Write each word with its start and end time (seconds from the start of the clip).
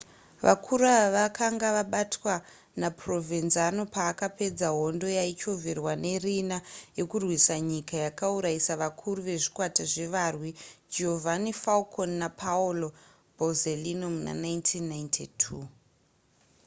vakuru 0.45 0.85
ava 1.01 1.09
vakanga 1.17 1.69
vabatwa 1.77 2.33
naprovenzano 2.81 3.81
paakapedza 3.95 4.67
hondo 4.77 5.07
yaichovherwa 5.17 5.93
nariina 6.03 6.57
yekurwisa 6.97 7.55
nyika 7.69 7.95
yakauraisa 8.05 8.73
vakuru 8.83 9.19
vezvikwata 9.27 9.83
zvevarwi 9.91 10.49
giovanni 10.93 11.51
falcone 11.63 12.13
napaolo 12.23 12.87
borsellino 13.37 14.05
muna 14.15 14.33
1992 14.35 15.61